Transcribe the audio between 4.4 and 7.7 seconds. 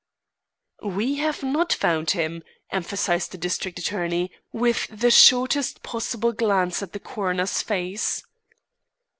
with the shortest possible glance at the coroner's